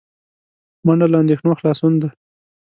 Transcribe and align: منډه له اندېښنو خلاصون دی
منډه 0.85 1.07
له 1.11 1.17
اندېښنو 1.23 1.57
خلاصون 1.59 1.93
دی 2.01 2.09